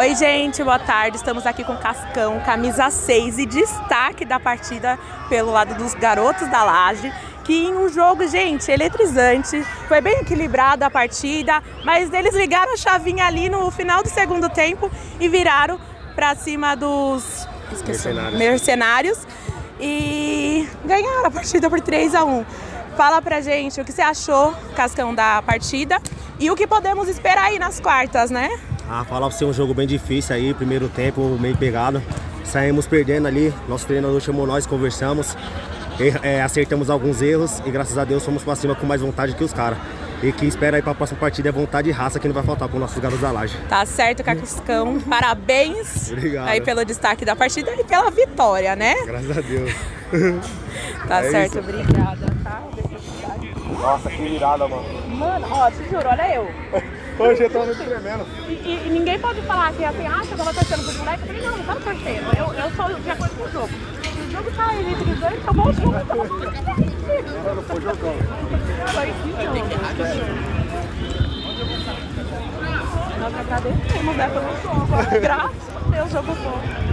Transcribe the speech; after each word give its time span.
Oi, 0.00 0.14
gente, 0.14 0.64
boa 0.64 0.78
tarde. 0.78 1.18
Estamos 1.18 1.44
aqui 1.46 1.62
com 1.62 1.76
Cascão, 1.76 2.40
camisa 2.40 2.88
6 2.88 3.36
e 3.36 3.44
destaque 3.44 4.24
da 4.24 4.40
partida 4.40 4.98
pelo 5.28 5.50
lado 5.50 5.74
dos 5.74 5.92
garotos 5.92 6.48
da 6.48 6.64
Laje. 6.64 7.12
Que 7.44 7.66
em 7.66 7.76
um 7.76 7.86
jogo, 7.86 8.26
gente, 8.26 8.70
eletrizante, 8.70 9.62
foi 9.88 10.00
bem 10.00 10.20
equilibrada 10.20 10.86
a 10.86 10.90
partida, 10.90 11.62
mas 11.84 12.10
eles 12.14 12.34
ligaram 12.34 12.72
a 12.72 12.78
chavinha 12.78 13.26
ali 13.26 13.50
no 13.50 13.70
final 13.70 14.02
do 14.02 14.08
segundo 14.08 14.48
tempo 14.48 14.90
e 15.20 15.28
viraram 15.28 15.78
para 16.14 16.34
cima 16.34 16.74
dos 16.74 17.46
Mercenários. 17.86 18.38
mercenários 18.38 19.26
e 19.78 20.66
ganharam 20.82 21.26
a 21.26 21.30
partida 21.30 21.68
por 21.68 21.78
3 21.78 22.14
a 22.14 22.24
1 22.24 22.46
Fala 22.96 23.20
pra 23.20 23.42
gente 23.42 23.78
o 23.78 23.84
que 23.84 23.92
você 23.92 24.02
achou, 24.02 24.54
Cascão, 24.74 25.14
da 25.14 25.42
partida 25.42 26.00
e 26.40 26.50
o 26.50 26.56
que 26.56 26.66
podemos 26.66 27.08
esperar 27.08 27.44
aí 27.44 27.58
nas 27.58 27.78
quartas, 27.78 28.30
né? 28.30 28.48
Ah, 28.88 29.04
falar 29.04 29.28
pra 29.28 29.36
você 29.36 29.44
um 29.44 29.52
jogo 29.52 29.72
bem 29.74 29.86
difícil 29.86 30.34
aí, 30.34 30.52
primeiro 30.54 30.88
tempo 30.88 31.20
meio 31.40 31.56
pegado. 31.56 32.02
Saímos 32.44 32.86
perdendo 32.86 33.28
ali, 33.28 33.54
nosso 33.68 33.86
treinador 33.86 34.20
chamou 34.20 34.44
nós, 34.46 34.66
conversamos, 34.66 35.36
er- 36.00 36.18
é, 36.24 36.42
acertamos 36.42 36.90
alguns 36.90 37.22
erros 37.22 37.62
e 37.64 37.70
graças 37.70 37.96
a 37.96 38.04
Deus 38.04 38.24
fomos 38.24 38.42
pra 38.42 38.56
cima 38.56 38.74
com 38.74 38.84
mais 38.86 39.00
vontade 39.00 39.34
que 39.36 39.44
os 39.44 39.52
caras. 39.52 39.78
E 40.22 40.32
que 40.32 40.44
espera 40.44 40.76
aí 40.76 40.82
pra 40.82 40.94
próxima 40.94 41.18
partida 41.18 41.48
é 41.48 41.52
vontade 41.52 41.88
e 41.88 41.92
raça 41.92 42.18
que 42.20 42.26
não 42.28 42.34
vai 42.34 42.42
faltar 42.42 42.68
com 42.68 42.78
nossos 42.78 42.98
garotos 42.98 43.22
da 43.22 43.30
laje. 43.32 43.56
Tá 43.70 43.86
certo, 43.86 44.22
Cascão. 44.22 45.00
Parabéns 45.08 46.10
Obrigado. 46.10 46.48
aí 46.48 46.60
pelo 46.60 46.84
destaque 46.84 47.24
da 47.24 47.34
partida 47.34 47.70
e 47.78 47.84
pela 47.84 48.10
vitória, 48.10 48.76
né? 48.76 48.94
Graças 49.06 49.38
a 49.38 49.40
Deus. 49.40 49.72
Tá 51.08 51.24
É 51.24 51.30
certo, 51.30 51.58
isso. 51.58 51.70
obrigada, 51.70 52.26
tá? 52.44 52.62
Nossa, 53.80 54.10
que 54.10 54.22
virada, 54.22 54.68
mano. 54.68 54.84
Mano, 55.08 55.46
ó, 55.50 55.70
te 55.70 55.82
juro, 55.88 56.08
olha 56.08 56.34
eu. 56.34 56.48
Hoje 57.18 57.42
eu 57.42 57.50
tô 57.50 57.64
muito 57.64 57.84
tremendo. 57.84 58.26
E, 58.48 58.52
e- 58.52 58.86
e 58.86 58.90
ninguém 58.90 59.18
pode 59.18 59.42
falar 59.42 59.72
que 59.72 59.84
assim, 59.84 60.06
ah, 60.06 60.20
você 60.24 60.34
tava 60.36 60.54
torcendo 60.54 60.82
pros 60.84 60.96
moleques. 60.96 61.20
Eu 61.20 61.26
falei, 61.26 61.42
não, 61.42 61.56
não 61.58 61.64
tava 61.64 61.80
torcendo. 61.80 62.36
Eu, 62.38 62.52
eu 62.54 62.70
sou 62.70 62.94
de 63.00 63.10
acordo 63.10 63.34
com 63.36 63.44
o 63.44 63.50
jogo. 63.50 63.68
Se 63.68 64.20
o 64.20 64.30
jogo 64.30 64.50
tá 64.52 64.74
eletrizante, 64.74 65.36
acabou 65.36 65.66
o 65.68 65.72
jogo. 65.72 65.92
Não 65.92 67.62
foi 67.64 67.80
jogão. 67.80 68.14
Foi 68.94 69.06
que 69.06 69.44
jogo. 69.44 69.68
Nós 73.20 73.34
agradecemos, 73.34 74.16
né, 74.16 74.28
pelo 74.28 74.62
jogo. 74.62 75.20
Graças 75.20 75.76
a 75.76 75.90
Deus, 75.90 76.10
jogo 76.10 76.34
bom. 76.36 76.89